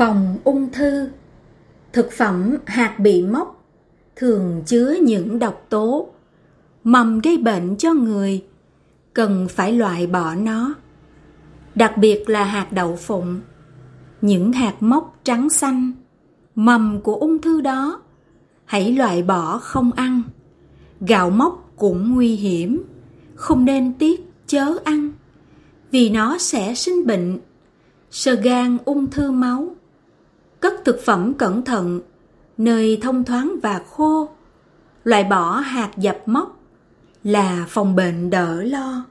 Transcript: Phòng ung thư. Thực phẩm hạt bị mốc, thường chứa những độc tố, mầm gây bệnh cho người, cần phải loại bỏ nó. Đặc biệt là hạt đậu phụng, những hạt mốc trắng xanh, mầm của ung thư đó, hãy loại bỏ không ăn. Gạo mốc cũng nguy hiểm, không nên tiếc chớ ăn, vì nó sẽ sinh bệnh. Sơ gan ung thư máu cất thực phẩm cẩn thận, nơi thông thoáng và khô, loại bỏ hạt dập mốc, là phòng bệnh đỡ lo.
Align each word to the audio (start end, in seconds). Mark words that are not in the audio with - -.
Phòng 0.00 0.38
ung 0.44 0.72
thư. 0.72 1.08
Thực 1.92 2.12
phẩm 2.12 2.56
hạt 2.66 2.98
bị 2.98 3.22
mốc, 3.22 3.64
thường 4.16 4.62
chứa 4.66 4.94
những 5.02 5.38
độc 5.38 5.66
tố, 5.68 6.08
mầm 6.84 7.20
gây 7.20 7.38
bệnh 7.38 7.76
cho 7.76 7.94
người, 7.94 8.44
cần 9.14 9.48
phải 9.48 9.72
loại 9.72 10.06
bỏ 10.06 10.34
nó. 10.34 10.74
Đặc 11.74 11.96
biệt 11.96 12.28
là 12.28 12.44
hạt 12.44 12.72
đậu 12.72 12.96
phụng, 12.96 13.40
những 14.20 14.52
hạt 14.52 14.74
mốc 14.80 15.20
trắng 15.24 15.50
xanh, 15.50 15.92
mầm 16.54 17.00
của 17.00 17.14
ung 17.14 17.38
thư 17.38 17.60
đó, 17.60 18.02
hãy 18.64 18.92
loại 18.92 19.22
bỏ 19.22 19.58
không 19.58 19.92
ăn. 19.92 20.22
Gạo 21.00 21.30
mốc 21.30 21.72
cũng 21.76 22.14
nguy 22.14 22.36
hiểm, 22.36 22.82
không 23.34 23.64
nên 23.64 23.92
tiếc 23.92 24.20
chớ 24.46 24.66
ăn, 24.84 25.12
vì 25.90 26.10
nó 26.10 26.38
sẽ 26.38 26.74
sinh 26.74 27.06
bệnh. 27.06 27.38
Sơ 28.10 28.34
gan 28.34 28.78
ung 28.84 29.10
thư 29.10 29.30
máu 29.30 29.74
cất 30.60 30.74
thực 30.84 31.00
phẩm 31.04 31.34
cẩn 31.34 31.64
thận, 31.64 32.00
nơi 32.58 32.98
thông 33.02 33.24
thoáng 33.24 33.56
và 33.62 33.80
khô, 33.90 34.28
loại 35.04 35.24
bỏ 35.24 35.52
hạt 35.52 35.90
dập 35.96 36.18
mốc, 36.26 36.60
là 37.24 37.66
phòng 37.68 37.96
bệnh 37.96 38.30
đỡ 38.30 38.62
lo. 38.62 39.04